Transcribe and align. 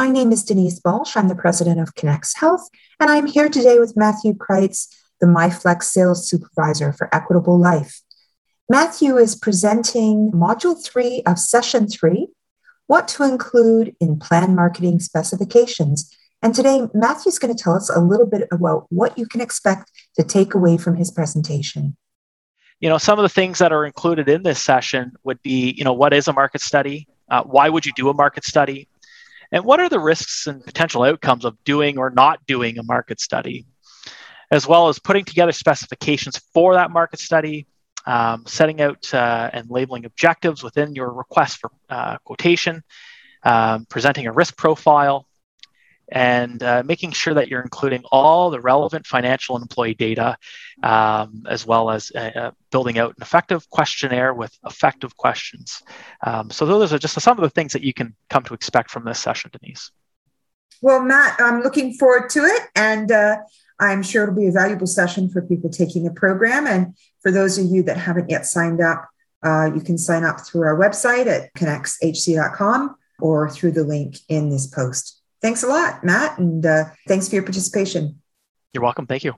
My 0.00 0.08
name 0.08 0.32
is 0.32 0.42
Denise 0.42 0.80
Balch. 0.80 1.14
I'm 1.14 1.28
the 1.28 1.34
president 1.34 1.78
of 1.78 1.94
Connex 1.94 2.34
Health, 2.34 2.66
and 2.98 3.10
I'm 3.10 3.26
here 3.26 3.50
today 3.50 3.78
with 3.78 3.98
Matthew 3.98 4.34
Crites, 4.34 4.88
the 5.20 5.26
MyFlex 5.26 5.82
sales 5.82 6.26
supervisor 6.26 6.94
for 6.94 7.14
Equitable 7.14 7.60
Life. 7.60 8.00
Matthew 8.66 9.18
is 9.18 9.36
presenting 9.36 10.32
module 10.32 10.82
three 10.82 11.22
of 11.26 11.38
session 11.38 11.86
three, 11.86 12.28
what 12.86 13.08
to 13.08 13.24
include 13.24 13.94
in 14.00 14.18
plan 14.18 14.54
marketing 14.54 15.00
specifications. 15.00 16.10
And 16.40 16.54
today, 16.54 16.88
Matthew's 16.94 17.38
going 17.38 17.54
to 17.54 17.62
tell 17.62 17.74
us 17.74 17.90
a 17.90 18.00
little 18.00 18.24
bit 18.24 18.48
about 18.50 18.86
what 18.88 19.18
you 19.18 19.26
can 19.26 19.42
expect 19.42 19.92
to 20.16 20.24
take 20.24 20.54
away 20.54 20.78
from 20.78 20.96
his 20.96 21.10
presentation. 21.10 21.94
You 22.80 22.88
know, 22.88 22.96
some 22.96 23.18
of 23.18 23.22
the 23.22 23.28
things 23.28 23.58
that 23.58 23.70
are 23.70 23.84
included 23.84 24.30
in 24.30 24.44
this 24.44 24.62
session 24.62 25.12
would 25.24 25.42
be, 25.42 25.74
you 25.76 25.84
know, 25.84 25.92
what 25.92 26.14
is 26.14 26.26
a 26.26 26.32
market 26.32 26.62
study? 26.62 27.06
Uh, 27.28 27.42
why 27.42 27.68
would 27.68 27.84
you 27.84 27.92
do 27.92 28.08
a 28.08 28.14
market 28.14 28.46
study? 28.46 28.88
And 29.52 29.64
what 29.64 29.80
are 29.80 29.88
the 29.88 29.98
risks 29.98 30.46
and 30.46 30.64
potential 30.64 31.02
outcomes 31.02 31.44
of 31.44 31.62
doing 31.64 31.98
or 31.98 32.10
not 32.10 32.44
doing 32.46 32.78
a 32.78 32.82
market 32.82 33.20
study? 33.20 33.66
As 34.50 34.66
well 34.66 34.88
as 34.88 34.98
putting 34.98 35.24
together 35.24 35.52
specifications 35.52 36.38
for 36.52 36.74
that 36.74 36.90
market 36.90 37.20
study, 37.20 37.66
um, 38.06 38.44
setting 38.46 38.80
out 38.80 39.12
uh, 39.12 39.50
and 39.52 39.70
labeling 39.70 40.04
objectives 40.04 40.62
within 40.62 40.94
your 40.94 41.12
request 41.12 41.58
for 41.58 41.70
uh, 41.88 42.18
quotation, 42.24 42.82
um, 43.42 43.86
presenting 43.86 44.26
a 44.26 44.32
risk 44.32 44.56
profile, 44.56 45.26
and 46.10 46.62
uh, 46.62 46.82
making 46.84 47.12
sure 47.12 47.34
that 47.34 47.48
you're 47.48 47.62
including 47.62 48.02
all 48.10 48.50
the 48.50 48.60
relevant 48.60 49.06
financial 49.06 49.56
employee 49.56 49.94
data, 49.94 50.36
um, 50.82 51.44
as 51.48 51.66
well 51.66 51.90
as 51.90 52.10
uh, 52.14 52.30
uh, 52.34 52.50
building 52.70 52.98
out 52.98 53.10
an 53.10 53.22
effective 53.22 53.68
questionnaire 53.70 54.34
with 54.34 54.56
effective 54.66 55.16
questions. 55.16 55.82
Um, 56.24 56.50
so 56.50 56.66
those 56.66 56.92
are 56.92 56.98
just 56.98 57.20
some 57.20 57.38
of 57.38 57.42
the 57.42 57.50
things 57.50 57.72
that 57.72 57.82
you 57.82 57.94
can 57.94 58.14
come 58.28 58.42
to 58.44 58.54
expect 58.54 58.90
from 58.90 59.04
this 59.04 59.20
session, 59.20 59.50
Denise. 59.52 59.90
Well, 60.82 61.02
Matt, 61.02 61.38
I'm 61.40 61.62
looking 61.62 61.92
forward 61.94 62.30
to 62.30 62.44
it, 62.44 62.62
and 62.74 63.12
uh, 63.12 63.36
I'm 63.78 64.02
sure 64.02 64.22
it'll 64.22 64.34
be 64.34 64.46
a 64.46 64.52
valuable 64.52 64.86
session 64.86 65.28
for 65.28 65.42
people 65.42 65.70
taking 65.70 66.04
the 66.04 66.12
program. 66.12 66.66
And 66.66 66.94
for 67.22 67.30
those 67.30 67.58
of 67.58 67.66
you 67.66 67.82
that 67.84 67.98
haven't 67.98 68.30
yet 68.30 68.46
signed 68.46 68.80
up, 68.80 69.06
uh, 69.42 69.70
you 69.74 69.80
can 69.80 69.98
sign 69.98 70.24
up 70.24 70.40
through 70.40 70.62
our 70.62 70.78
website 70.78 71.26
at 71.26 71.52
connexhc.com 71.54 72.96
or 73.20 73.50
through 73.50 73.72
the 73.72 73.84
link 73.84 74.18
in 74.28 74.50
this 74.50 74.66
post. 74.66 75.19
Thanks 75.42 75.62
a 75.62 75.66
lot, 75.66 76.04
Matt, 76.04 76.38
and 76.38 76.64
uh, 76.64 76.84
thanks 77.08 77.28
for 77.28 77.34
your 77.34 77.44
participation. 77.44 78.20
You're 78.72 78.82
welcome. 78.82 79.06
Thank 79.06 79.24
you. 79.24 79.34